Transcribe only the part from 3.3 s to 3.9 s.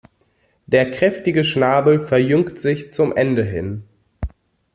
hin.